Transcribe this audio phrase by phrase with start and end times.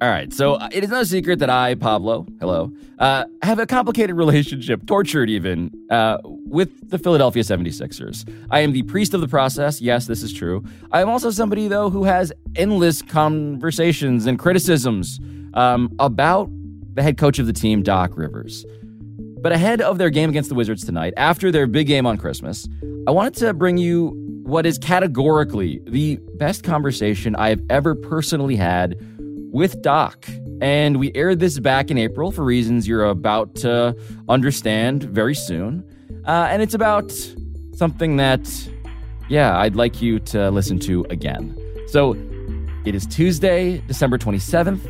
[0.00, 3.66] All right, so uh, it is no secret that I, Pablo, hello, uh, have a
[3.66, 8.28] complicated relationship, tortured even, uh, with the Philadelphia 76ers.
[8.50, 9.80] I am the priest of the process.
[9.80, 10.64] Yes, this is true.
[10.90, 15.20] I am also somebody, though, who has endless conversations and criticisms
[15.54, 16.50] um, about
[16.94, 18.66] the head coach of the team, Doc Rivers.
[19.40, 22.68] But ahead of their game against the Wizards tonight, after their big game on Christmas,
[23.06, 24.08] I wanted to bring you
[24.44, 28.98] what is categorically the best conversation I have ever personally had
[29.54, 30.28] with Doc.
[30.60, 33.96] And we aired this back in April for reasons you're about to
[34.28, 35.88] understand very soon.
[36.26, 37.12] Uh, and it's about
[37.76, 38.68] something that,
[39.28, 41.56] yeah, I'd like you to listen to again.
[41.86, 42.16] So
[42.84, 44.84] it is Tuesday, December 27th,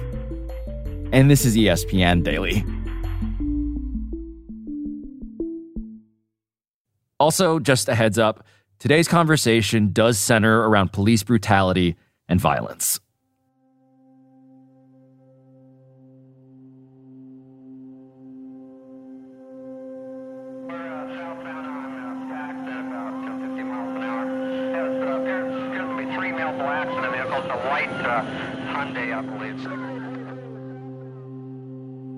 [1.13, 2.65] and this is ESPN Daily.
[7.21, 8.47] Also, just a heads up
[8.79, 11.97] today's conversation does center around police brutality
[12.29, 12.99] and violence.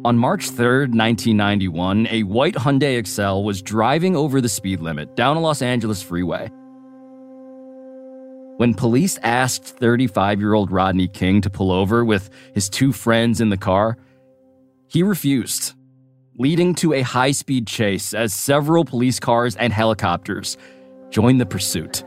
[0.04, 5.36] On March 3rd, 1991, a white Hyundai Excel was driving over the speed limit down
[5.36, 6.48] a Los Angeles freeway.
[8.58, 13.40] When police asked 35 year old Rodney King to pull over with his two friends
[13.40, 13.96] in the car,
[14.88, 15.74] he refused,
[16.38, 20.56] leading to a high speed chase as several police cars and helicopters
[21.10, 22.04] joined the pursuit.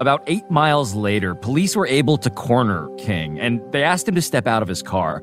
[0.00, 4.22] About eight miles later, police were able to corner King and they asked him to
[4.22, 5.18] step out of his car.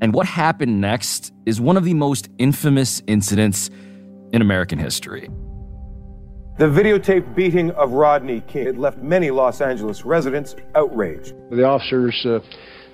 [0.00, 3.70] And what happened next is one of the most infamous incidents
[4.32, 5.28] in American history.
[6.58, 11.34] The videotaped beating of Rodney King had left many Los Angeles residents outraged.
[11.50, 12.38] The officers uh,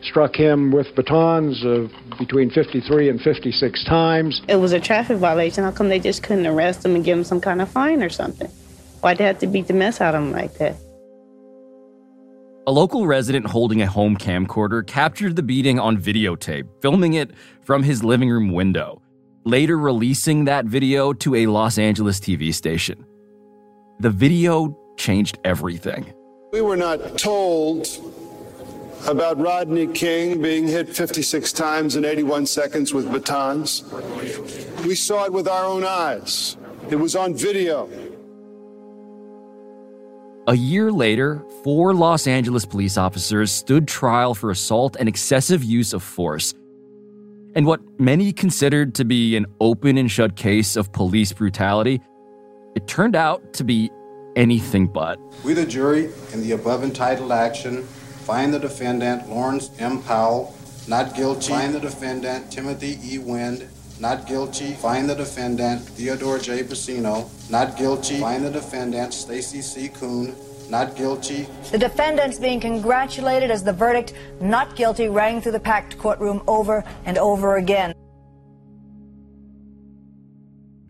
[0.01, 1.89] struck him with batons uh,
[2.19, 4.41] between 53 and 56 times.
[4.49, 5.65] It was a traffic violation.
[5.65, 8.09] How come they just couldn't arrest him and give him some kind of fine or
[8.09, 8.51] something?
[9.05, 10.77] Why'd they have to beat the mess out of him like that?
[12.67, 17.83] A local resident holding a home camcorder captured the beating on videotape, filming it from
[17.83, 19.03] his living room window,
[19.45, 23.05] later releasing that video to a Los Angeles TV station.
[24.01, 26.15] The video changed everything.
[26.55, 27.87] We were not told
[29.07, 33.85] about Rodney King being hit 56 times in 81 seconds with batons.
[34.87, 36.57] We saw it with our own eyes.
[36.89, 37.91] It was on video.
[40.47, 45.95] A year later, four Los Angeles police officers stood trial for assault and excessive use
[45.95, 46.53] of force.
[47.55, 52.03] And what many considered to be an open and shut case of police brutality,
[52.75, 53.91] it turned out to be
[54.37, 55.19] anything but.
[55.45, 60.03] We, the jury, in the above entitled action, find the defendant Lawrence M.
[60.03, 60.55] Powell
[60.87, 63.17] not guilty, find the defendant Timothy E.
[63.17, 63.67] Wind
[64.01, 66.63] not guilty, find the defendant Theodore J.
[66.63, 69.89] Briseno, not guilty, find the defendant Stacy C.
[69.89, 70.35] Koon,
[70.69, 71.47] not guilty.
[71.71, 76.85] The defendants being congratulated as the verdict not guilty rang through the packed courtroom over
[77.05, 77.95] and over again.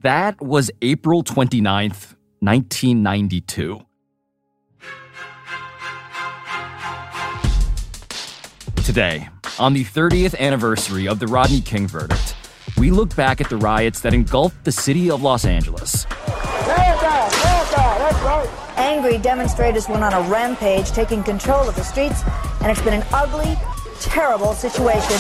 [0.03, 3.81] That was April 29th, 1992.
[8.85, 9.29] Today,
[9.59, 12.34] on the 30th anniversary of the Rodney King verdict,
[12.77, 16.07] we look back at the riots that engulfed the city of Los Angeles.
[18.77, 22.23] Angry demonstrators went on a rampage, taking control of the streets,
[22.61, 23.57] and it's been an ugly,
[24.01, 25.17] terrible situation.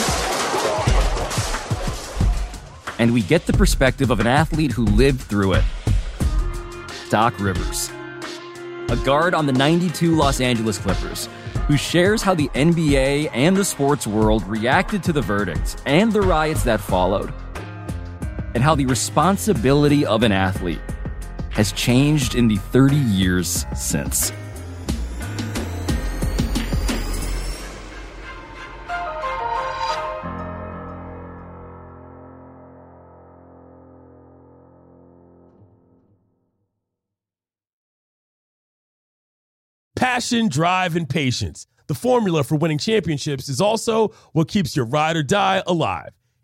[2.98, 5.65] And we get the perspective of an athlete who lived through it
[7.10, 7.91] Doc Rivers,
[8.88, 11.28] a guard on the 92 Los Angeles Clippers,
[11.69, 16.22] who shares how the NBA and the sports world reacted to the verdict and the
[16.22, 17.33] riots that followed
[18.54, 20.80] and how the responsibility of an athlete
[21.51, 24.33] has changed in the 30 years since.
[39.97, 41.66] Passion, drive, and patience.
[41.86, 46.10] The formula for winning championships is also what keeps your ride or die alive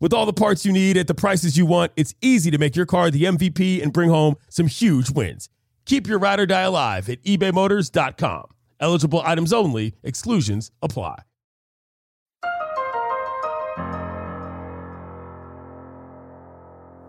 [0.00, 2.76] With all the parts you need at the prices you want, it's easy to make
[2.76, 5.48] your car the MVP and bring home some huge wins.
[5.86, 8.44] Keep your ride or die alive at ebaymotors.com.
[8.80, 11.22] Eligible items only, exclusions apply.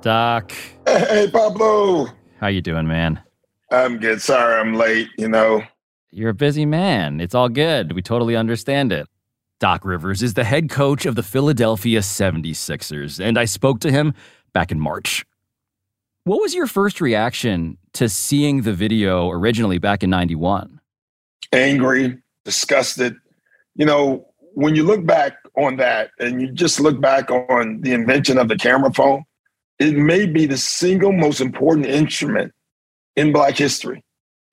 [0.01, 0.53] Doc,
[0.87, 2.07] Hey, Pablo.
[2.39, 3.21] how you doing, man?
[3.69, 4.21] I'm good.
[4.21, 5.61] Sorry I'm late, you know.
[6.11, 7.19] You're a busy man.
[7.19, 7.91] It's all good.
[7.91, 9.07] We totally understand it.
[9.59, 14.13] Doc Rivers is the head coach of the Philadelphia 76ers, and I spoke to him
[14.53, 15.25] back in March.
[16.23, 20.79] What was your first reaction to seeing the video originally back in 91?
[21.51, 23.17] Angry, disgusted.
[23.75, 27.93] You know, when you look back on that and you just look back on the
[27.93, 29.23] invention of the camera phone,
[29.77, 32.53] it may be the single most important instrument
[33.15, 34.03] in Black history.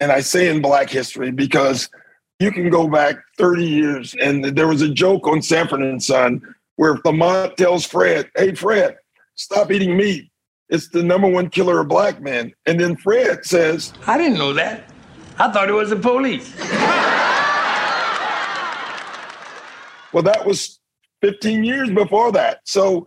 [0.00, 1.90] And I say in Black history because
[2.38, 6.40] you can go back 30 years and there was a joke on Sanford and Son
[6.76, 8.96] where Lamont tells Fred, Hey, Fred,
[9.34, 10.30] stop eating meat.
[10.68, 12.52] It's the number one killer of black men.
[12.66, 14.90] And then Fred says, I didn't know that.
[15.38, 16.54] I thought it was the police.
[20.12, 20.80] Well, that was
[21.20, 22.60] 15 years before that.
[22.64, 23.06] So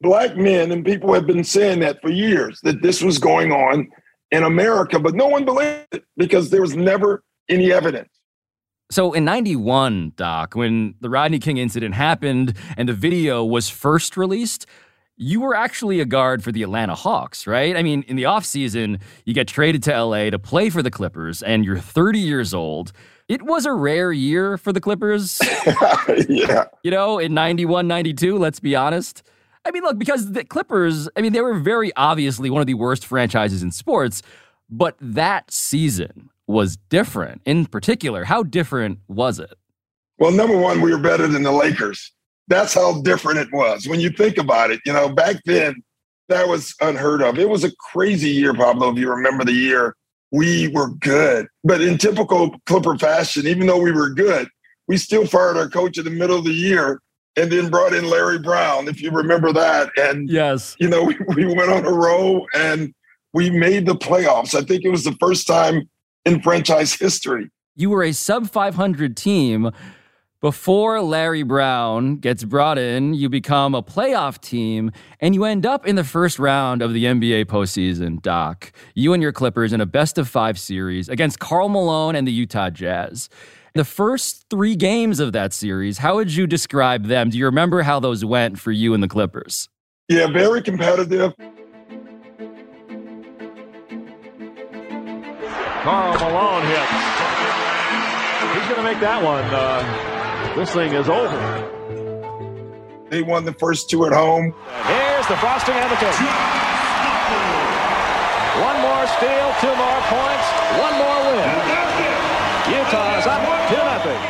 [0.00, 3.88] black men and people have been saying that for years that this was going on
[4.30, 8.19] in America, but no one believed it because there was never any evidence.
[8.90, 14.16] So in 91, Doc, when the Rodney King incident happened and the video was first
[14.16, 14.66] released,
[15.16, 17.76] you were actually a guard for the Atlanta Hawks, right?
[17.76, 21.40] I mean, in the offseason, you get traded to LA to play for the Clippers
[21.42, 22.92] and you're 30 years old.
[23.28, 25.40] It was a rare year for the Clippers.
[26.28, 26.64] yeah.
[26.82, 29.22] You know, in 91, 92, let's be honest.
[29.64, 32.74] I mean, look, because the Clippers, I mean, they were very obviously one of the
[32.74, 34.22] worst franchises in sports,
[34.68, 37.40] but that season was different.
[37.44, 39.54] In particular, how different was it?
[40.18, 42.12] Well, number one, we were better than the Lakers.
[42.48, 43.86] That's how different it was.
[43.86, 45.82] When you think about it, you know, back then,
[46.28, 47.38] that was unheard of.
[47.38, 49.96] It was a crazy year, Pablo, if you remember the year.
[50.32, 51.46] We were good.
[51.64, 54.48] But in typical Clipper fashion, even though we were good,
[54.86, 57.00] we still fired our coach in the middle of the year
[57.36, 59.90] and then brought in Larry Brown, if you remember that.
[59.96, 62.92] And, yes, you know, we, we went on a roll and
[63.32, 64.54] we made the playoffs.
[64.54, 65.88] I think it was the first time
[66.24, 67.50] in franchise history.
[67.76, 69.70] You were a sub 500 team.
[70.40, 74.90] Before Larry Brown gets brought in, you become a playoff team
[75.20, 78.72] and you end up in the first round of the NBA postseason, Doc.
[78.94, 82.32] You and your Clippers in a best of five series against Karl Malone and the
[82.32, 83.28] Utah Jazz.
[83.74, 87.28] The first three games of that series, how would you describe them?
[87.28, 89.68] Do you remember how those went for you and the Clippers?
[90.08, 91.34] Yeah, very competitive.
[95.90, 96.92] Karl Malone hits.
[98.54, 99.42] He's going to make that one.
[99.50, 101.34] Uh, this thing is over.
[103.10, 104.54] They won the first two at home.
[104.86, 106.14] Here's the frosting the.
[108.62, 110.46] One more steal, two more points,
[110.78, 111.50] one more win.
[112.70, 114.22] Utah is up 2 nothing.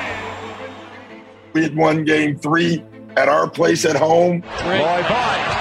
[1.53, 2.83] We had won game three
[3.19, 4.40] at our place at home.
[4.40, 5.60] Boy, boy.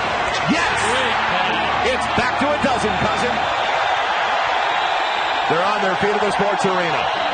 [6.01, 7.29] They're on their feet at the sports arena.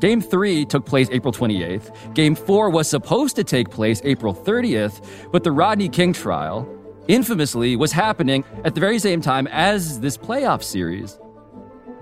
[0.00, 2.14] Game three took place April 28th.
[2.14, 6.68] Game four was supposed to take place April 30th, but the Rodney King trial,
[7.08, 11.18] infamously, was happening at the very same time as this playoff series.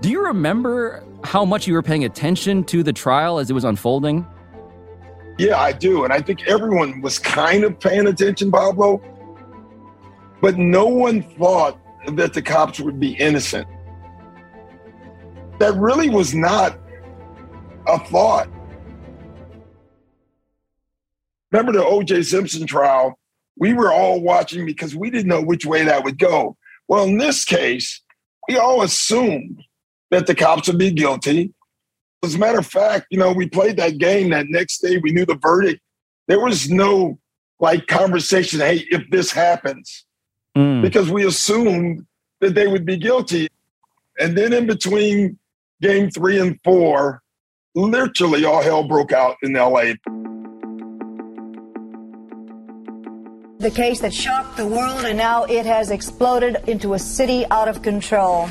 [0.01, 3.63] Do you remember how much you were paying attention to the trial as it was
[3.63, 4.25] unfolding?
[5.37, 6.03] Yeah, I do.
[6.03, 9.01] And I think everyone was kind of paying attention, Pablo.
[10.41, 11.79] But no one thought
[12.11, 13.67] that the cops would be innocent.
[15.59, 16.77] That really was not
[17.87, 18.49] a thought.
[21.51, 22.23] Remember the O.J.
[22.23, 23.19] Simpson trial?
[23.57, 26.57] We were all watching because we didn't know which way that would go.
[26.87, 28.01] Well, in this case,
[28.49, 29.61] we all assumed
[30.09, 31.53] that the cops would be guilty.
[32.23, 35.11] As a matter of fact, you know, we played that game that next day, we
[35.11, 35.81] knew the verdict.
[36.27, 37.19] There was no
[37.59, 40.05] like conversation, hey, if this happens,
[40.55, 40.81] mm.
[40.81, 42.05] because we assumed
[42.41, 43.47] that they would be guilty.
[44.19, 45.37] And then in between
[45.81, 47.21] game three and four,
[47.75, 49.93] literally all hell broke out in LA.
[53.59, 57.69] The case that shocked the world, and now it has exploded into a city out
[57.69, 58.49] of control.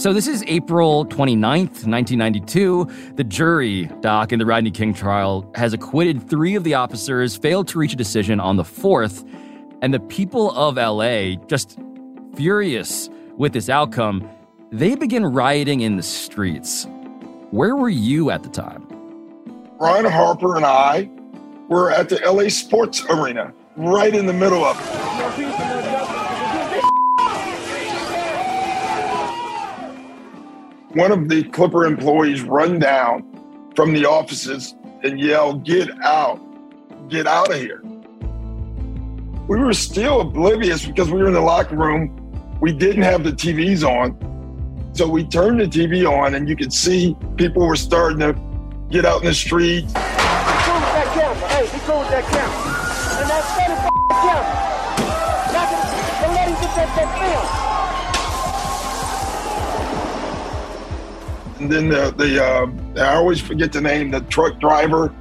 [0.00, 2.88] So this is April 29th, 1992.
[3.16, 7.68] The jury, Doc, in the Rodney King trial has acquitted three of the officers, failed
[7.68, 9.22] to reach a decision on the fourth,
[9.82, 11.78] and the people of LA, just
[12.34, 14.26] furious with this outcome,
[14.72, 16.86] they begin rioting in the streets.
[17.50, 18.86] Where were you at the time?
[19.76, 21.10] Brian Harper and I
[21.68, 25.49] were at the LA Sports Arena, right in the middle of it.
[30.94, 33.24] One of the Clipper employees run down
[33.76, 36.40] from the offices and yell, Get out,
[37.08, 37.82] get out of here.
[39.48, 42.16] We were still oblivious because we were in the locker room.
[42.60, 44.16] We didn't have the TVs on.
[44.92, 48.38] So we turned the TV on and you could see people were starting to
[48.90, 49.86] get out in the street.
[49.86, 51.48] Be cool with that camera.
[51.48, 53.20] Hey, be cool with that camera.
[53.20, 53.74] And that's steady
[54.20, 54.70] camera.
[55.52, 55.70] Not
[56.20, 57.69] don't let him get that, that film.
[61.60, 65.14] And then the, the uh, I always forget the name, the truck driver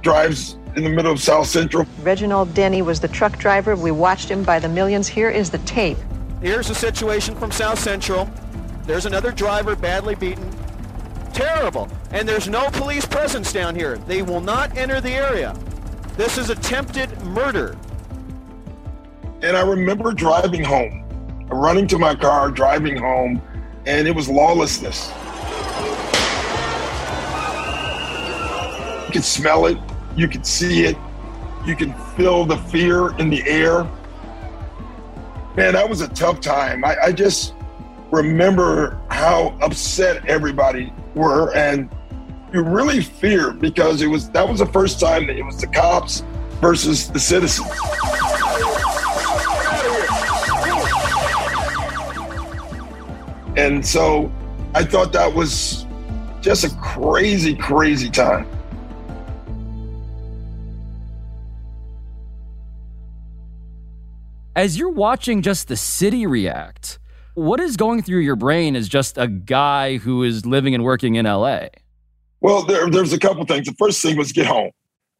[0.00, 1.86] drives in the middle of South Central.
[2.00, 3.76] Reginald Denny was the truck driver.
[3.76, 5.06] We watched him by the millions.
[5.06, 5.98] Here is the tape.
[6.40, 8.28] Here's the situation from South Central.
[8.84, 10.50] There's another driver badly beaten.
[11.34, 11.88] Terrible.
[12.10, 13.98] And there's no police presence down here.
[13.98, 15.54] They will not enter the area.
[16.16, 17.76] This is attempted murder.
[19.42, 21.04] And I remember driving home,
[21.50, 23.42] running to my car, driving home,
[23.84, 25.12] and it was lawlessness.
[29.12, 29.78] Can smell it,
[30.16, 30.96] you can see it,
[31.64, 33.84] you can feel the fear in the air.
[35.56, 36.84] Man, that was a tough time.
[36.84, 37.54] I, I just
[38.10, 41.88] remember how upset everybody were and
[42.52, 45.66] you really fear because it was that was the first time that it was the
[45.66, 46.22] cops
[46.60, 47.70] versus the citizens.
[53.56, 54.30] And so
[54.74, 55.86] I thought that was
[56.40, 58.46] just a crazy, crazy time.
[64.54, 66.98] As you're watching just the city react,
[67.34, 71.14] what is going through your brain as just a guy who is living and working
[71.14, 71.68] in LA?
[72.42, 73.66] Well, there, there's a couple things.
[73.66, 74.70] The first thing was get home.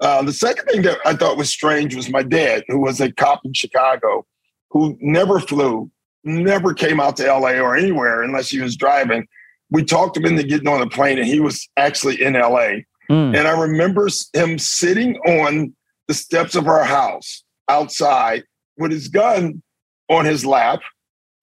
[0.01, 3.11] Uh, the second thing that I thought was strange was my dad, who was a
[3.11, 4.27] cop in Chicago,
[4.69, 5.91] who never flew,
[6.25, 9.27] never came out to LA or anywhere unless he was driving.
[9.71, 12.83] We talked him into getting on a plane, and he was actually in LA.
[13.09, 13.35] Mm.
[13.35, 15.75] And I remember him sitting on
[16.09, 18.43] the steps of our house outside
[18.83, 19.63] with his gun
[20.11, 20.81] on his lap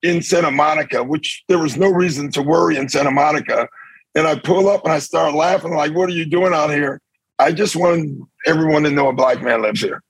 [0.02, 3.68] in Santa Monica, which there was no reason to worry in Santa Monica.
[4.14, 7.00] And I pull up and I start laughing, like, what are you doing out here?
[7.38, 10.02] I just wanted everyone to know a black man lives here.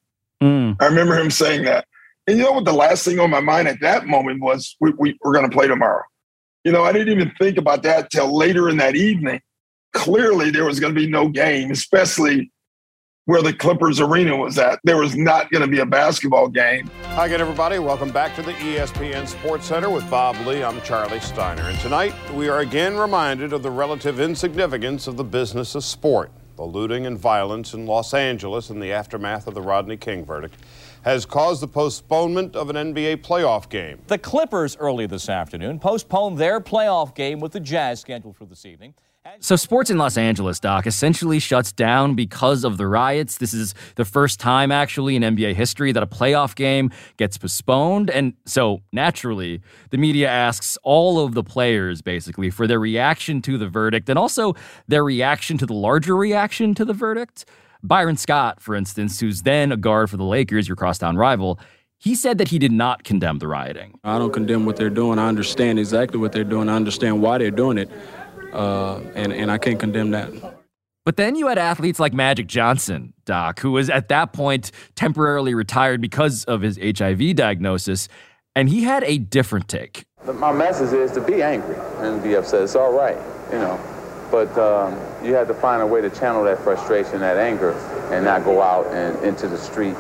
[0.43, 0.77] Mm.
[0.81, 1.87] I remember him saying that.
[2.27, 2.65] And you know what?
[2.65, 5.57] The last thing on my mind at that moment was we, we, we're going to
[5.57, 6.03] play tomorrow.
[6.65, 9.41] You know, I didn't even think about that till later in that evening.
[9.93, 12.51] Clearly, there was going to be no game, especially
[13.31, 14.81] where the Clippers arena was at.
[14.83, 16.91] There was not going to be a basketball game.
[17.11, 17.79] Hi again, everybody.
[17.79, 20.65] Welcome back to the ESPN Sports Center with Bob Ley.
[20.65, 21.63] I'm Charlie Steiner.
[21.63, 26.33] And tonight, we are again reminded of the relative insignificance of the business of sport.
[26.57, 30.57] The looting and violence in Los Angeles in the aftermath of the Rodney King verdict
[31.03, 34.03] has caused the postponement of an NBA playoff game.
[34.09, 38.67] The Clippers early this afternoon postponed their playoff game with the Jazz scheduled for this
[38.67, 38.93] evening.
[39.41, 43.37] So, sports in Los Angeles, Doc, essentially shuts down because of the riots.
[43.37, 48.09] This is the first time, actually, in NBA history that a playoff game gets postponed.
[48.09, 49.61] And so, naturally,
[49.91, 54.19] the media asks all of the players, basically, for their reaction to the verdict and
[54.19, 54.55] also
[54.89, 57.45] their reaction to the larger reaction to the verdict.
[57.83, 61.61] Byron Scott, for instance, who's then a guard for the Lakers, your crosstown rival,
[61.99, 63.99] he said that he did not condemn the rioting.
[64.03, 65.19] I don't condemn what they're doing.
[65.19, 66.71] I understand exactly what they're doing.
[66.71, 67.91] I understand why they're doing it
[68.53, 70.31] uh, and and I can't condemn that.
[71.05, 75.55] But then you had athletes like Magic Johnson, Doc, who was at that point temporarily
[75.55, 78.09] retired because of his HIV diagnosis,
[78.55, 80.05] and he had a different take.
[80.35, 82.63] My message is to be angry and be upset.
[82.63, 83.17] It's all right,
[83.51, 83.81] you know,
[84.31, 84.93] but um,
[85.25, 87.73] you have to find a way to channel that frustration, that anger,
[88.13, 89.97] and not go out and into the street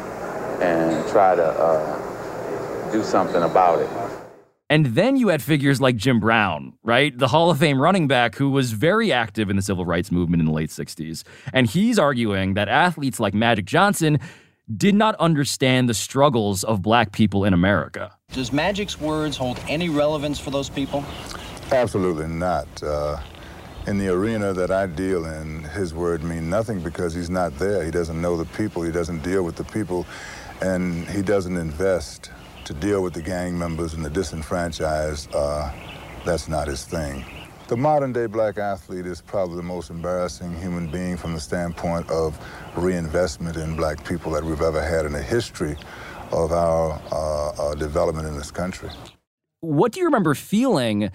[0.61, 4.20] and try to uh, do something about it.
[4.71, 7.19] And then you had figures like Jim Brown, right?
[7.19, 10.41] The Hall of Fame running back who was very active in the civil rights movement
[10.41, 11.25] in the late 60s.
[11.53, 14.21] And he's arguing that athletes like Magic Johnson
[14.77, 18.17] did not understand the struggles of black people in America.
[18.33, 21.05] Does Magic's words hold any relevance for those people?
[21.73, 22.69] Absolutely not.
[22.81, 23.21] Uh,
[23.89, 27.85] in the arena that I deal in, his word mean nothing because he's not there.
[27.85, 30.07] He doesn't know the people, he doesn't deal with the people,
[30.61, 32.31] and he doesn't invest
[32.65, 35.73] to deal with the gang members and the disenfranchised, uh,
[36.25, 37.25] that's not his thing.
[37.69, 42.11] The modern day black athlete is probably the most embarrassing human being from the standpoint
[42.11, 42.37] of
[42.77, 45.77] reinvestment in black people that we've ever had in the history
[46.33, 48.91] of our uh, uh, development in this country.
[49.61, 51.11] What do you remember feeling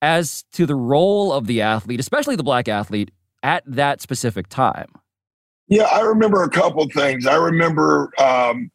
[0.00, 3.10] as to the role of the athlete, especially the black athlete,
[3.42, 4.88] at that specific time?
[5.68, 7.26] Yeah, I remember a couple things.
[7.26, 8.70] I remember um,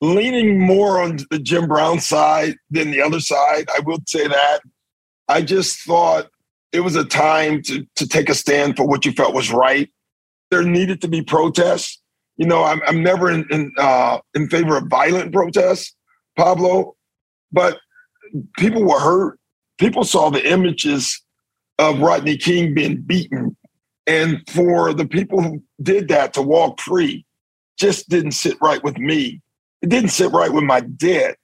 [0.00, 3.68] leaning more on the Jim Brown side than the other side.
[3.76, 4.60] I will say that.
[5.28, 6.28] I just thought
[6.72, 9.90] it was a time to, to take a stand for what you felt was right.
[10.50, 12.00] There needed to be protests.
[12.36, 15.94] You know, I'm, I'm never in in, uh, in favor of violent protests,
[16.36, 16.96] Pablo,
[17.50, 17.78] but
[18.56, 19.38] people were hurt.
[19.78, 21.20] People saw the images
[21.78, 23.56] of Rodney King being beaten.
[24.06, 27.26] And for the people who did that to walk free
[27.78, 29.40] just didn't sit right with me.
[29.82, 31.36] It didn't sit right with my dad,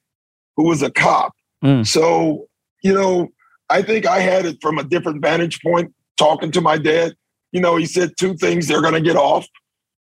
[0.57, 1.33] who was a cop.
[1.65, 1.87] Mm.
[1.87, 2.47] So,
[2.83, 3.29] you know,
[3.71, 7.15] I think I had it from a different vantage point talking to my dad.
[7.53, 9.47] You know, he said two things they're going to get off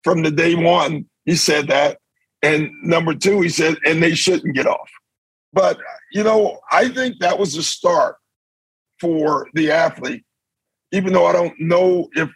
[0.03, 1.07] from the day one.
[1.25, 1.99] He said that.
[2.43, 4.91] And number two, he said, and they shouldn't get off.
[5.53, 5.79] But,
[6.13, 8.17] you know, I think that was the start
[9.01, 10.25] for the athlete,
[10.93, 12.31] even though I don't know if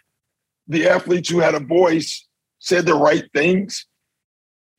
[0.67, 2.25] the athletes who had a voice
[2.59, 3.85] said the right things.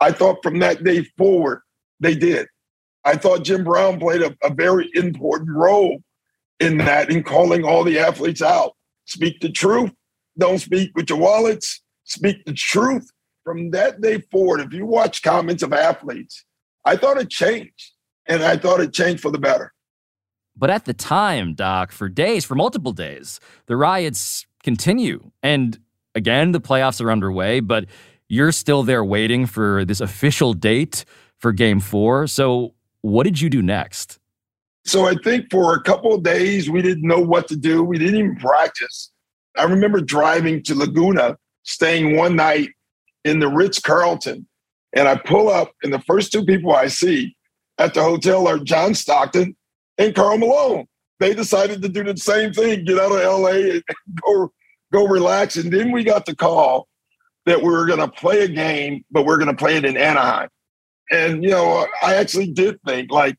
[0.01, 1.63] I thought from that day forward,
[2.01, 2.47] they did.
[3.05, 5.99] I thought Jim Brown played a, a very important role
[6.59, 8.77] in that, in calling all the athletes out.
[9.07, 9.91] Speak the truth.
[10.39, 11.83] Don't speak with your wallets.
[12.05, 13.11] Speak the truth.
[13.45, 16.45] From that day forward, if you watch comments of athletes,
[16.85, 17.93] I thought it changed.
[18.27, 19.73] And I thought it changed for the better.
[20.57, 25.31] But at the time, Doc, for days, for multiple days, the riots continue.
[25.43, 25.81] And
[26.15, 27.87] again, the playoffs are underway, but
[28.31, 31.05] you're still there waiting for this official date
[31.37, 32.29] for game four.
[32.29, 34.19] So, what did you do next?
[34.87, 37.83] So, I think for a couple of days, we didn't know what to do.
[37.83, 39.11] We didn't even practice.
[39.59, 42.71] I remember driving to Laguna, staying one night
[43.25, 44.47] in the Ritz Carlton,
[44.93, 47.37] and I pull up, and the first two people I see
[47.79, 49.57] at the hotel are John Stockton
[49.99, 50.87] and Karl Malone.
[51.19, 53.83] They decided to do the same thing, get out of LA and
[54.25, 54.53] go
[54.93, 55.57] go relax.
[55.57, 56.87] And then we got the call
[57.47, 59.97] that we were going to play a game, but we're going to play it in
[59.97, 60.49] Anaheim.
[61.11, 63.37] And you know, I actually did think like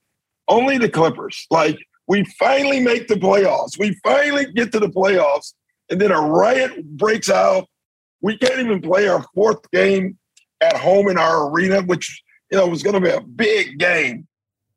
[0.47, 1.47] only the Clippers.
[1.49, 3.79] Like we finally make the playoffs.
[3.79, 5.53] We finally get to the playoffs,
[5.89, 7.67] and then a riot breaks out.
[8.21, 10.17] We can't even play our fourth game
[10.61, 14.27] at home in our arena, which you know was going to be a big game.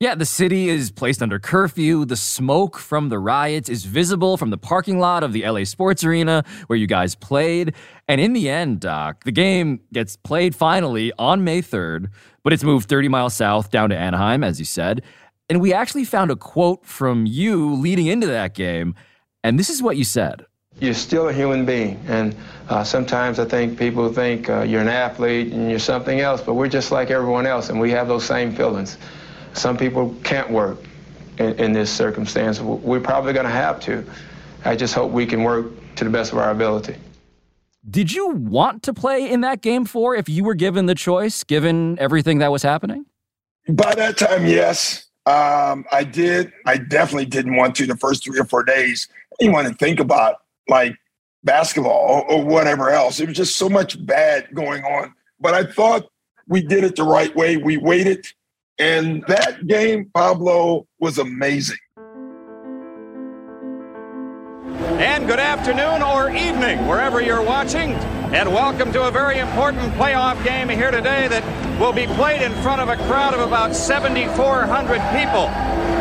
[0.00, 2.04] Yeah, the city is placed under curfew.
[2.04, 6.02] The smoke from the riots is visible from the parking lot of the LA Sports
[6.02, 7.74] Arena where you guys played.
[8.08, 12.08] And in the end, Doc, the game gets played finally on May 3rd,
[12.42, 15.02] but it's moved 30 miles south down to Anaheim, as you said.
[15.48, 18.96] And we actually found a quote from you leading into that game.
[19.44, 20.44] And this is what you said.
[20.80, 22.02] You're still a human being.
[22.08, 22.34] And
[22.68, 26.54] uh, sometimes I think people think uh, you're an athlete and you're something else, but
[26.54, 28.98] we're just like everyone else, and we have those same feelings.
[29.54, 30.78] Some people can't work
[31.38, 32.60] in, in this circumstance.
[32.60, 34.04] We're probably going to have to.
[34.64, 36.96] I just hope we can work to the best of our ability.
[37.88, 41.44] Did you want to play in that game four if you were given the choice,
[41.44, 43.04] given everything that was happening?
[43.68, 45.06] By that time, yes.
[45.26, 46.52] Um, I did.
[46.66, 49.08] I definitely didn't want to the first three or four days.
[49.32, 50.36] I didn't want to think about
[50.68, 50.96] like
[51.44, 53.20] basketball or, or whatever else.
[53.20, 55.14] It was just so much bad going on.
[55.40, 56.06] But I thought
[56.48, 57.56] we did it the right way.
[57.56, 58.26] We waited
[58.78, 61.78] and that game, Pablo, was amazing.
[64.98, 67.92] And good afternoon or evening, wherever you're watching.
[68.32, 72.52] And welcome to a very important playoff game here today that will be played in
[72.62, 75.48] front of a crowd of about 7,400 people.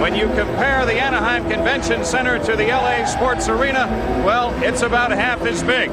[0.02, 3.88] When you compare the Anaheim Convention Center to the LA Sports Arena,
[4.26, 5.90] well, it's about half as big.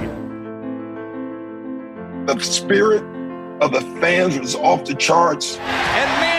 [2.26, 3.02] The spirit
[3.60, 5.58] of the fans was off the charts.
[5.58, 6.29] And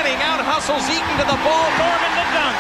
[0.52, 2.60] hustles Eaton to the ball, Norman to dunk.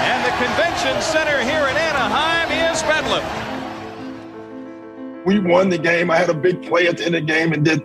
[0.00, 3.20] And the convention center here in Anaheim is Bedlam.
[5.26, 6.10] We won the game.
[6.10, 7.84] I had a big play at the end of the game and did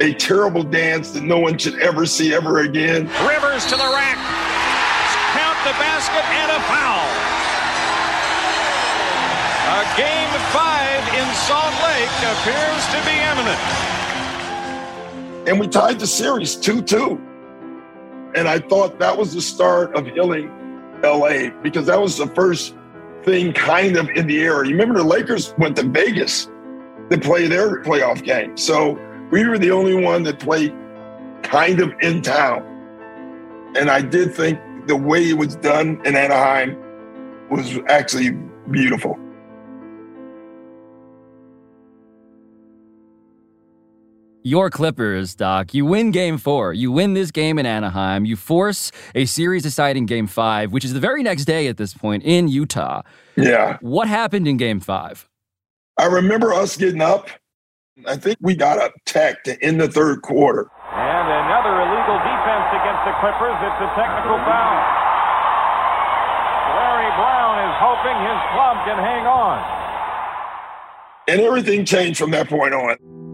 [0.00, 3.08] a terrible dance that no one should ever see ever again.
[3.24, 4.20] Rivers to the rack.
[5.32, 7.08] Count the basket and a foul.
[9.72, 13.97] A game five in Salt Lake appears to be imminent.
[15.48, 17.18] And we tied the series 2 2.
[18.34, 20.50] And I thought that was the start of healing
[21.02, 22.74] LA because that was the first
[23.24, 24.62] thing kind of in the air.
[24.64, 26.50] You remember the Lakers went to Vegas
[27.10, 28.58] to play their playoff game.
[28.58, 28.98] So
[29.30, 30.74] we were the only one that played
[31.42, 32.62] kind of in town.
[33.74, 36.76] And I did think the way it was done in Anaheim
[37.50, 38.32] was actually
[38.70, 39.18] beautiful.
[44.48, 45.74] Your Clippers, Doc.
[45.74, 46.72] You win game four.
[46.72, 48.24] You win this game in Anaheim.
[48.24, 51.92] You force a series deciding game five, which is the very next day at this
[51.92, 53.02] point in Utah.
[53.36, 53.76] Yeah.
[53.82, 55.28] What happened in game five?
[55.98, 57.28] I remember us getting up.
[58.06, 60.70] I think we got up tech to end the third quarter.
[60.92, 63.52] And another illegal defense against the Clippers.
[63.60, 64.80] It's a technical foul.
[66.72, 69.60] Larry Brown is hoping his club can hang on.
[71.28, 73.27] And everything changed from that point on.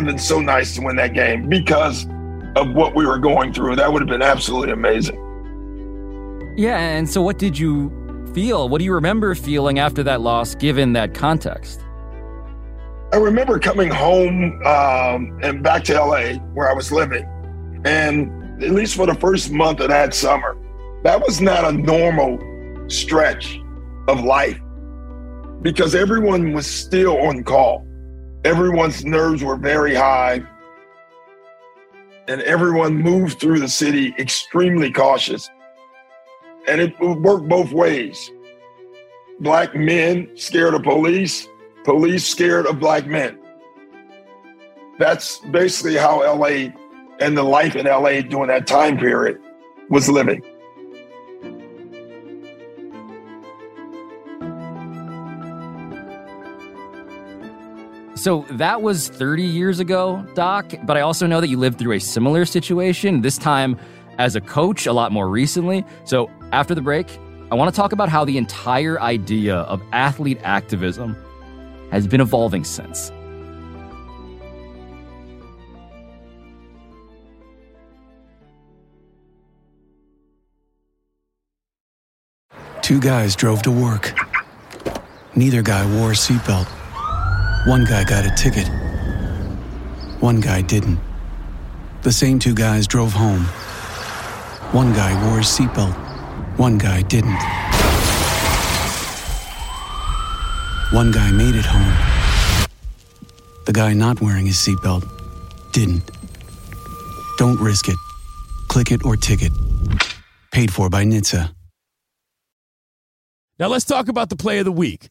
[0.00, 2.06] Would have been so nice to win that game because
[2.56, 3.76] of what we were going through.
[3.76, 5.18] That would have been absolutely amazing.
[6.56, 7.92] Yeah, and so what did you
[8.34, 8.68] feel?
[8.68, 11.80] What do you remember feeling after that loss, given that context?
[13.12, 17.26] I remember coming home um, and back to LA where I was living.
[17.84, 20.56] And at least for the first month of that summer,
[21.02, 22.38] that was not a normal
[22.88, 23.58] stretch
[24.08, 24.58] of life
[25.60, 27.86] because everyone was still on call.
[28.44, 30.42] Everyone's nerves were very high,
[32.26, 35.50] and everyone moved through the city extremely cautious.
[36.66, 38.30] And it worked both ways.
[39.40, 41.48] Black men scared of police,
[41.84, 43.38] police scared of black men.
[44.98, 46.68] That's basically how LA
[47.20, 49.38] and the life in LA during that time period
[49.90, 50.42] was living.
[58.20, 61.92] So that was 30 years ago, Doc, but I also know that you lived through
[61.92, 63.78] a similar situation, this time
[64.18, 65.86] as a coach a lot more recently.
[66.04, 67.06] So after the break,
[67.50, 71.16] I want to talk about how the entire idea of athlete activism
[71.92, 73.10] has been evolving since.
[82.82, 84.12] Two guys drove to work.
[85.34, 86.79] Neither guy wore a seatbelt.
[87.66, 88.66] One guy got a ticket.
[90.20, 90.98] One guy didn't.
[92.02, 93.44] The same two guys drove home.
[94.72, 95.92] One guy wore his seatbelt.
[96.58, 97.38] One guy didn't.
[100.92, 102.66] One guy made it home.
[103.66, 105.04] The guy not wearing his seatbelt
[105.72, 106.10] didn't.
[107.36, 107.96] Don't risk it.
[108.68, 109.52] Click it or ticket.
[110.50, 111.52] Paid for by NHTSA.
[113.58, 115.10] Now let's talk about the play of the week.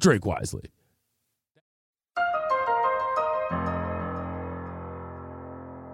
[0.00, 0.64] drink wisely.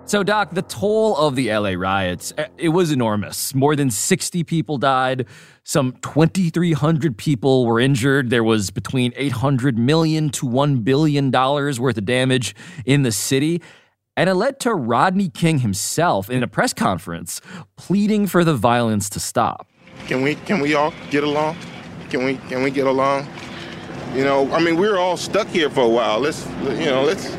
[0.06, 3.56] So, Doc, the toll of the LA riots, eh, it was enormous.
[3.56, 5.26] More than 60 people died.
[5.64, 8.30] Some 2,300 people were injured.
[8.30, 13.60] There was between 800 million to $1 billion worth of damage in the city.
[14.16, 17.40] And it led to Rodney King himself in a press conference
[17.74, 19.66] pleading for the violence to stop.
[20.06, 21.56] Can we can we all get along?
[22.10, 23.26] Can we can we get along?
[24.16, 26.20] You know, I mean, we're all stuck here for a while.
[26.20, 27.36] Let's you know, let's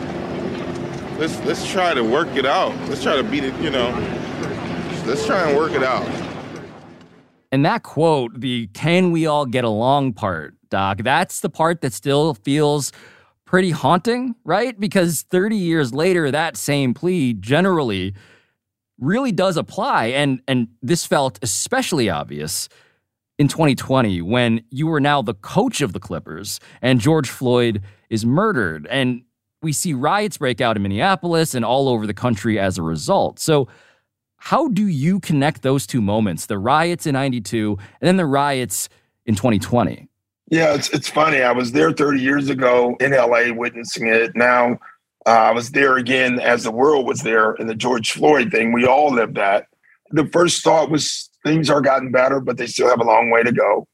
[1.18, 2.76] let's let's try to work it out.
[2.88, 3.56] Let's try to beat it.
[3.60, 3.90] You know,
[5.08, 6.08] let's try and work it out.
[7.52, 11.94] And that quote, the "Can we all get along?" part, Doc, that's the part that
[11.94, 12.92] still feels
[13.44, 14.80] pretty haunting, right?
[14.80, 18.14] Because 30 years later, that same plea generally
[19.00, 20.08] really does apply.
[20.08, 22.70] And, and this felt especially obvious
[23.38, 28.26] in 2020 when you were now the coach of the Clippers and George Floyd is
[28.26, 28.88] murdered.
[28.90, 29.24] And
[29.62, 33.40] we see riots break out in Minneapolis and all over the country as a result.
[33.40, 33.68] So,
[34.40, 38.88] how do you connect those two moments, the riots in 92 and then the riots
[39.26, 40.08] in 2020?
[40.50, 41.42] Yeah, it's it's funny.
[41.42, 44.36] I was there 30 years ago in LA witnessing it.
[44.36, 44.80] Now
[45.26, 48.72] uh, I was there again as the world was there in the George Floyd thing.
[48.72, 49.68] We all lived that.
[50.12, 53.44] The first thought was things are gotten better, but they still have a long way
[53.44, 53.88] to go.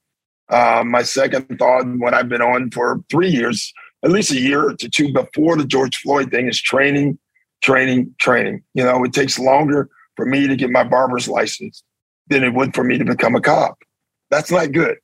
[0.50, 3.74] Uh, my second thought, what I've been on for three years,
[4.04, 7.18] at least a year to two before the George Floyd thing, is training,
[7.62, 8.64] training, training.
[8.74, 11.84] You know, it takes longer for me to get my barber's license
[12.28, 13.78] than it would for me to become a cop.
[14.30, 14.98] That's not good.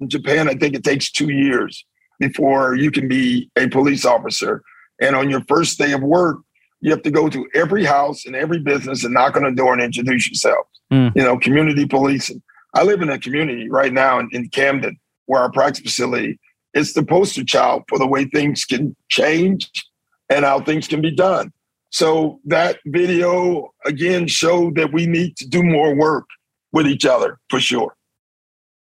[0.00, 1.84] In Japan, I think it takes two years
[2.18, 4.62] before you can be a police officer.
[5.00, 6.38] And on your first day of work,
[6.80, 9.72] you have to go to every house and every business and knock on the door
[9.72, 10.66] and introduce yourself.
[10.92, 11.12] Mm.
[11.16, 12.42] You know, community policing.
[12.74, 16.38] I live in a community right now in, in Camden where our practice facility
[16.74, 19.70] is the poster child for the way things can change
[20.28, 21.52] and how things can be done.
[21.90, 26.26] So that video again showed that we need to do more work
[26.72, 27.96] with each other for sure.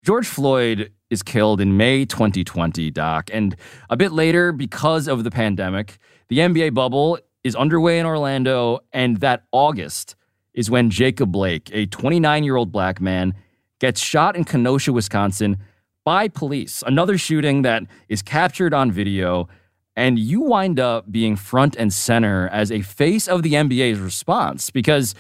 [0.03, 3.31] George Floyd is killed in May 2020, Doc.
[3.33, 3.57] And
[3.91, 8.81] a bit later, because of the pandemic, the NBA bubble is underway in Orlando.
[8.93, 10.17] And that August
[10.55, 13.35] is when Jacob Blake, a 29 year old black man,
[13.79, 15.59] gets shot in Kenosha, Wisconsin
[16.05, 16.83] by police.
[16.87, 19.49] Another shooting that is captured on video.
[19.97, 24.71] And you wind up being front and center as a face of the NBA's response
[24.71, 25.15] because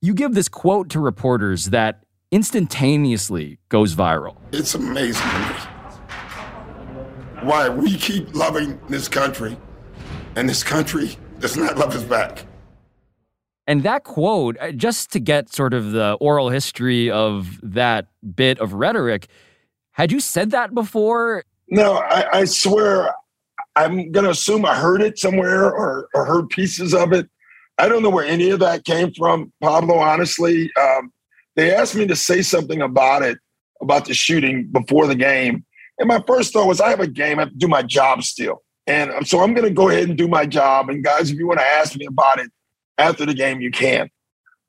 [0.00, 4.36] you give this quote to reporters that instantaneously goes viral.
[4.52, 5.26] It's amazing
[7.42, 9.56] why we keep loving this country
[10.36, 12.44] and this country does not love us back.
[13.66, 18.58] And that quote, uh, just to get sort of the oral history of that bit
[18.60, 19.28] of rhetoric,
[19.92, 21.44] had you said that before?
[21.68, 23.14] No, I, I swear
[23.76, 27.28] I'm going to assume I heard it somewhere or, or, heard pieces of it.
[27.78, 30.72] I don't know where any of that came from, Pablo, honestly.
[30.74, 31.12] Um,
[31.54, 33.38] they asked me to say something about it,
[33.80, 35.64] about the shooting before the game.
[35.98, 38.22] And my first thought was, I have a game, I have to do my job
[38.22, 38.62] still.
[38.88, 40.88] And so I'm going to go ahead and do my job.
[40.88, 42.50] And guys, if you want to ask me about it
[42.96, 44.08] after the game, you can.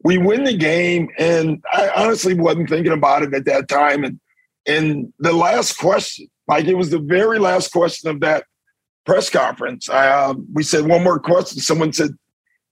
[0.03, 4.03] We win the game, and I honestly wasn't thinking about it at that time.
[4.03, 4.19] And
[4.65, 8.45] and the last question, like it was the very last question of that
[9.05, 9.89] press conference.
[9.89, 11.59] I, uh, we said one more question.
[11.59, 12.11] Someone said,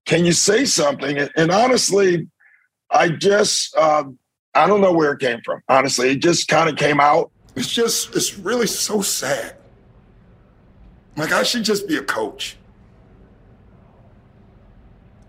[0.06, 2.28] "Can you say something?" And, and honestly,
[2.92, 4.06] I just uh,
[4.54, 5.62] I don't know where it came from.
[5.68, 7.32] Honestly, it just kind of came out.
[7.58, 9.57] It's just it's really so sad.
[11.18, 12.58] Like I should just be a coach.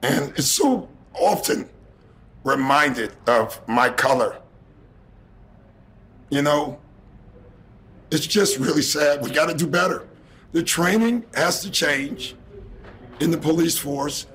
[0.03, 1.68] And it's so often
[2.44, 4.38] reminded of my color.
[6.31, 6.79] You know,
[8.11, 9.22] it's just really sad.
[9.22, 10.07] We got to do better.
[10.53, 12.37] The training has to change
[13.20, 14.27] in the police force.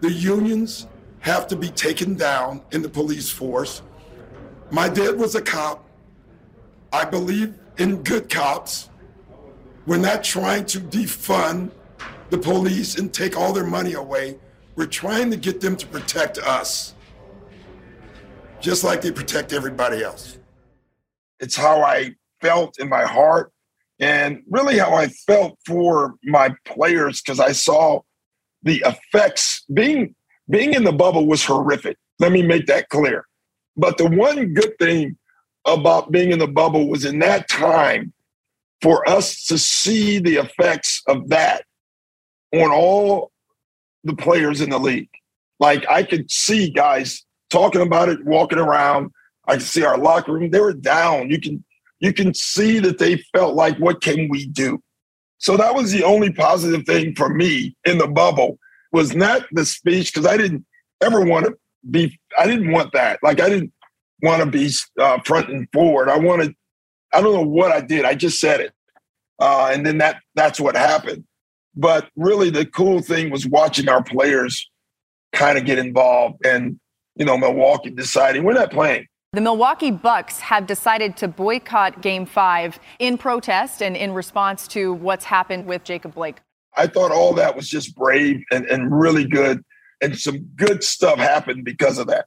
[0.00, 0.86] The unions
[1.20, 3.82] have to be taken down in the police force.
[4.70, 5.84] My dad was a cop.
[6.92, 8.88] I believe in good cops.
[9.84, 11.72] We're not trying to defund
[12.30, 14.38] the police and take all their money away.
[14.76, 16.94] We're trying to get them to protect us,
[18.60, 20.38] just like they protect everybody else.
[21.40, 23.52] It's how I felt in my heart
[23.98, 28.00] and really how I felt for my players because I saw
[28.62, 30.14] the effects being
[30.48, 31.96] being in the bubble was horrific.
[32.18, 33.26] Let me make that clear.
[33.76, 35.16] But the one good thing
[35.64, 38.12] about being in the bubble was in that time
[38.82, 41.64] for us to see the effects of that
[42.52, 43.30] on all
[44.04, 45.08] the players in the league.
[45.60, 49.12] Like I could see guys talking about it, walking around.
[49.46, 51.30] I could see our locker room; they were down.
[51.30, 51.64] You can
[52.00, 54.82] you can see that they felt like, what can we do?
[55.38, 58.58] So that was the only positive thing for me in the bubble
[58.92, 60.64] was not the speech because I didn't
[61.00, 61.56] ever want to
[61.90, 62.18] be.
[62.38, 63.20] I didn't want that.
[63.22, 63.72] Like I didn't
[64.22, 66.08] want to be uh, front and forward.
[66.08, 66.54] I wanted.
[67.12, 68.04] I don't know what I did.
[68.04, 68.72] I just said it,
[69.38, 71.24] uh, and then that that's what happened.
[71.74, 74.70] But really, the cool thing was watching our players
[75.32, 76.78] kind of get involved, and
[77.16, 79.06] you know, Milwaukee deciding we're not playing.
[79.32, 84.92] The Milwaukee Bucks have decided to boycott Game Five in protest and in response to
[84.92, 86.40] what's happened with Jacob Blake.
[86.76, 89.62] I thought all that was just brave and, and really good.
[90.02, 92.26] And some good stuff happened because of that.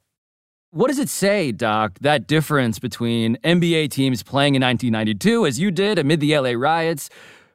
[0.76, 5.70] What does it say, Doc, that difference between NBA teams playing in 1992, as you
[5.70, 7.08] did amid the LA riots,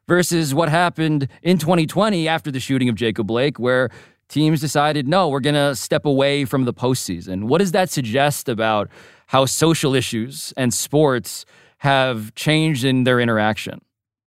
[0.08, 3.92] versus what happened in 2020 after the shooting of Jacob Blake, where
[4.28, 7.44] teams decided, no, we're going to step away from the postseason?
[7.44, 8.90] What does that suggest about
[9.28, 11.46] how social issues and sports
[11.78, 13.82] have changed in their interaction?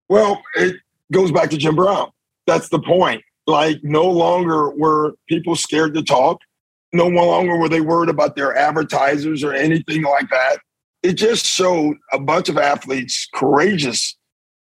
[0.09, 0.77] Well, it
[1.13, 2.13] goes back to Jim Brown.
[2.47, 3.25] That's the point.
[3.49, 6.39] Like, no longer were people scared to talk.
[6.95, 10.59] No longer were they worried about their advertisers or anything like that.
[11.03, 14.17] It just showed a bunch of athletes courageous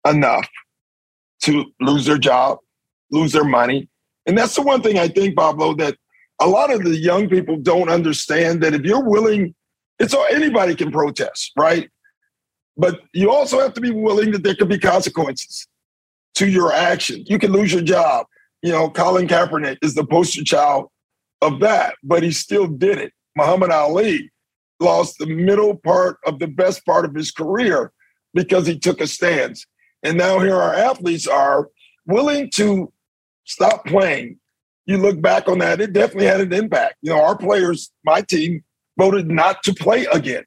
[0.08, 0.48] enough
[1.42, 2.60] to lose their job,
[3.10, 3.90] lose their money.
[4.28, 5.98] And that's the one thing I think, Pablo, that
[6.40, 9.56] a lot of the young people don't understand that if you're willing,
[9.98, 11.90] it's all anybody can protest, right?
[12.78, 15.68] But you also have to be willing that there could be consequences
[16.36, 17.24] to your action.
[17.26, 18.28] You can lose your job.
[18.62, 20.90] You know, Colin Kaepernick is the poster child
[21.42, 23.14] of that, but he still did it.
[23.36, 24.32] Muhammad Ali
[24.80, 27.92] lost the middle part of the best part of his career
[28.34, 29.66] because he took a stance.
[30.04, 31.70] And now here our athletes are
[32.06, 32.92] willing to
[33.46, 34.40] stop playing.
[34.86, 36.96] You look back on that, it definitely had an impact.
[37.02, 38.64] You know, our players, my team,
[38.98, 40.44] voted not to play again.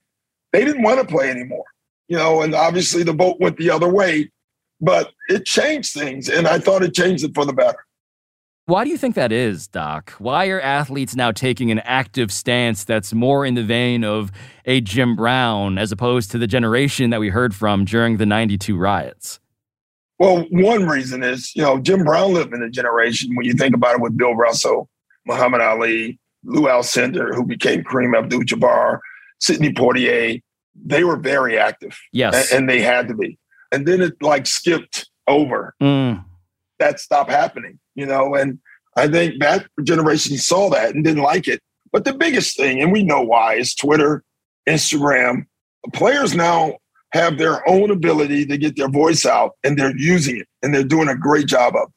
[0.52, 1.64] They didn't want to play anymore.
[2.08, 4.30] You know, and obviously the vote went the other way,
[4.80, 6.28] but it changed things.
[6.28, 7.78] And I thought it changed it for the better.
[8.66, 10.12] Why do you think that is, Doc?
[10.18, 14.30] Why are athletes now taking an active stance that's more in the vein of
[14.64, 18.76] a Jim Brown as opposed to the generation that we heard from during the 92
[18.76, 19.40] riots?
[20.20, 23.74] Well, one reason is, you know, Jim Brown lived in a generation when you think
[23.74, 24.88] about it with Bill Russell,
[25.26, 29.00] Muhammad Ali, Lou Alcindor, who became Kareem Abdul Jabbar,
[29.40, 30.40] Sidney Poitier.
[30.76, 31.98] They were very active.
[32.12, 32.52] Yes.
[32.52, 33.38] And, and, they had to be.
[33.72, 35.74] And then it like skipped over.
[35.82, 36.24] Mm.
[36.78, 38.58] That stopped happening, you know, and
[38.96, 41.60] I think that generation saw that and didn't like it.
[41.92, 44.22] But the biggest thing, and we know why, is Twitter,
[44.68, 45.46] Instagram.
[45.92, 46.78] Players now
[47.12, 50.82] have their own ability to get their voice out and they're using it and they're
[50.82, 51.94] doing a great job of it.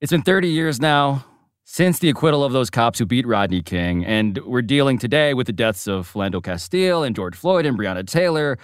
[0.00, 1.24] It's been 30 years now
[1.64, 5.46] since the acquittal of those cops who beat Rodney King, and we're dealing today with
[5.46, 8.58] the deaths of Philando Castile and George Floyd and Breonna Taylor.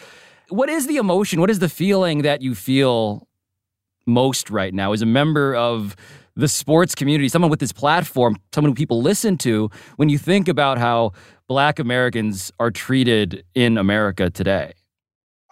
[0.49, 1.39] What is the emotion?
[1.39, 3.29] What is the feeling that you feel
[4.07, 5.97] most right now as a member of
[6.37, 10.49] the sports community, someone with this platform, someone who people listen to, when you think
[10.49, 11.13] about how
[11.49, 14.73] black Americans are treated in America today?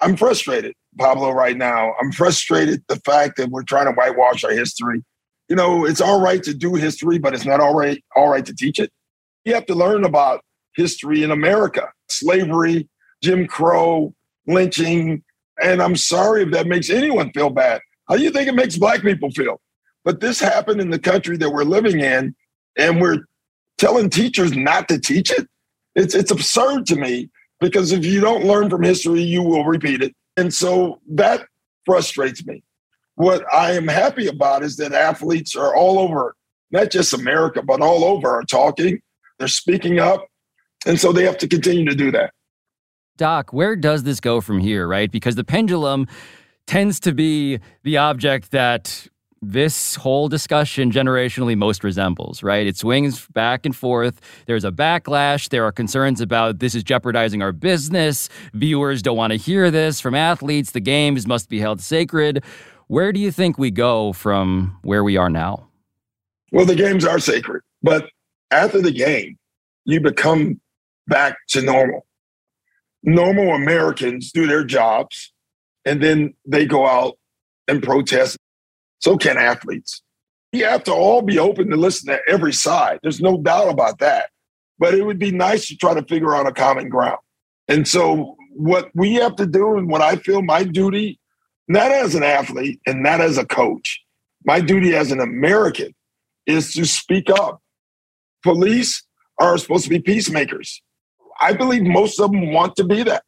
[0.00, 1.94] I'm frustrated, Pablo, right now.
[2.00, 5.04] I'm frustrated the fact that we're trying to whitewash our history.
[5.48, 8.44] You know, it's all right to do history, but it's not all right, all right
[8.44, 8.90] to teach it.
[9.44, 12.88] You have to learn about history in America, slavery,
[13.22, 14.14] Jim Crow,
[14.46, 15.22] lynching.
[15.62, 17.80] And I'm sorry if that makes anyone feel bad.
[18.08, 19.60] How do you think it makes black people feel?
[20.04, 22.34] But this happened in the country that we're living in,
[22.76, 23.24] and we're
[23.78, 25.48] telling teachers not to teach it.
[25.94, 30.02] It's it's absurd to me because if you don't learn from history, you will repeat
[30.02, 30.14] it.
[30.36, 31.46] And so that
[31.84, 32.62] frustrates me.
[33.16, 36.34] What I am happy about is that athletes are all over,
[36.70, 39.00] not just America, but all over are talking,
[39.38, 40.26] they're speaking up.
[40.86, 42.32] And so they have to continue to do that.
[43.16, 45.10] Doc, where does this go from here, right?
[45.10, 46.06] Because the pendulum
[46.66, 49.06] tends to be the object that
[49.42, 52.66] this whole discussion generationally most resembles, right?
[52.66, 54.20] It swings back and forth.
[54.46, 55.48] There's a backlash.
[55.48, 58.28] There are concerns about this is jeopardizing our business.
[58.54, 60.70] Viewers don't want to hear this from athletes.
[60.70, 62.44] The games must be held sacred.
[62.86, 65.66] Where do you think we go from where we are now?
[66.52, 68.08] Well, the games are sacred, but
[68.50, 69.38] after the game,
[69.84, 70.60] you become
[71.08, 72.06] back to normal.
[73.02, 75.32] Normal Americans do their jobs
[75.84, 77.18] and then they go out
[77.66, 78.38] and protest
[79.02, 80.02] so can athletes.
[80.52, 83.00] You have to all be open to listen to every side.
[83.02, 84.30] There's no doubt about that.
[84.78, 87.18] But it would be nice to try to figure out a common ground.
[87.68, 91.18] And so, what we have to do, and what I feel my duty,
[91.68, 94.00] not as an athlete and not as a coach,
[94.44, 95.94] my duty as an American
[96.46, 97.60] is to speak up.
[98.42, 99.04] Police
[99.38, 100.82] are supposed to be peacemakers.
[101.40, 103.22] I believe most of them want to be that.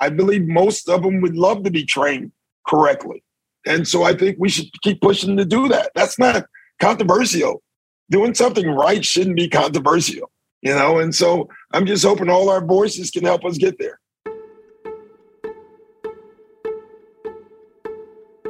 [0.00, 2.32] I believe most of them would love to be trained
[2.66, 3.24] correctly.
[3.66, 5.90] And so I think we should keep pushing to do that.
[5.94, 6.46] That's not
[6.80, 7.62] controversial.
[8.10, 10.30] Doing something right shouldn't be controversial,
[10.62, 10.98] you know?
[10.98, 14.00] And so I'm just hoping all our voices can help us get there.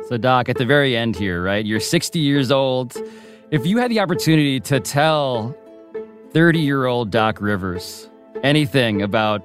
[0.09, 1.67] So, Doc, at the very end here, right?
[1.67, 2.97] You're 60 years old.
[3.51, 5.55] If you had the opportunity to tell
[6.31, 8.09] 30 year old Doc Rivers
[8.43, 9.43] anything about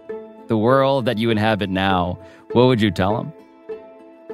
[0.48, 2.18] the world that you inhabit now,
[2.52, 3.34] what would you tell him?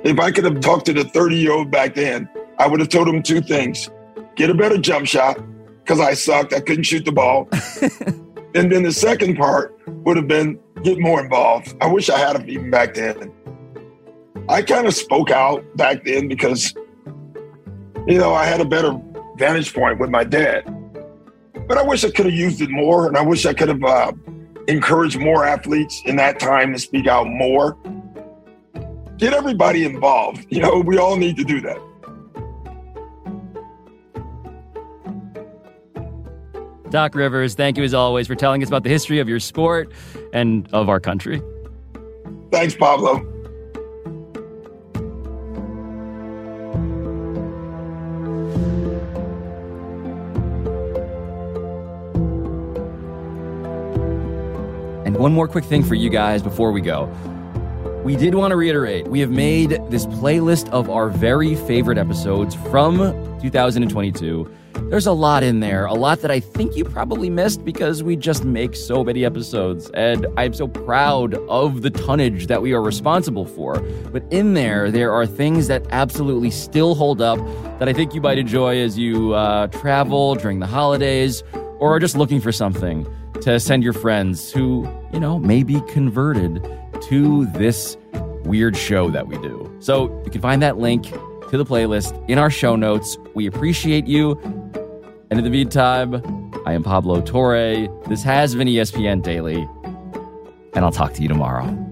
[0.04, 2.90] If I could have talked to the 30 year old back then, I would have
[2.90, 3.90] told him two things
[4.36, 5.38] get a better jump shot,
[5.90, 6.54] because I sucked.
[6.54, 7.50] I couldn't shoot the ball.
[8.56, 11.76] and then the second part would have been get more involved.
[11.82, 13.34] I wish I had him even back then.
[14.48, 16.74] I kind of spoke out back then because,
[18.08, 18.98] you know, I had a better
[19.38, 20.64] vantage point with my dad.
[21.68, 23.84] But I wish I could have used it more, and I wish I could have
[23.84, 24.12] uh,
[24.68, 27.78] encouraged more athletes in that time to speak out more
[29.20, 30.46] get everybody involved.
[30.50, 31.78] You know, we all need to do that.
[36.90, 39.92] Doc Rivers, thank you as always for telling us about the history of your sport
[40.34, 41.40] and of our country.
[42.52, 43.18] Thanks, Pablo.
[55.06, 57.14] And one more quick thing for you guys before we go.
[58.10, 62.56] We did want to reiterate we have made this playlist of our very favorite episodes
[62.56, 62.98] from
[63.40, 64.52] 2022.
[64.90, 68.16] There's a lot in there, a lot that I think you probably missed because we
[68.16, 69.92] just make so many episodes.
[69.94, 73.80] And I'm so proud of the tonnage that we are responsible for.
[74.12, 77.38] But in there, there are things that absolutely still hold up
[77.78, 81.44] that I think you might enjoy as you uh, travel during the holidays
[81.78, 83.06] or are just looking for something
[83.42, 86.68] to send your friends who, you know, may be converted
[87.02, 87.98] to this
[88.50, 89.72] weird show that we do.
[89.80, 93.18] So you can find that link to the playlist in our show notes.
[93.36, 94.32] We appreciate you.
[95.30, 96.16] And in the meantime,
[96.66, 97.88] I am Pablo Torre.
[98.08, 99.68] This has been ESPN Daily,
[100.74, 101.89] and I'll talk to you tomorrow.